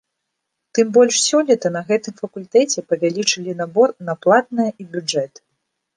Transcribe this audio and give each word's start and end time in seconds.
Тым 0.75 0.87
больш 0.95 1.15
сёлета 1.27 1.67
на 1.75 1.83
гэтым 1.91 2.13
факультэце 2.23 2.85
павялічылі 2.95 3.55
набор 3.63 3.89
на 4.09 4.13
платнае 4.25 4.71
і 4.71 4.83
бюджэт. 4.95 5.33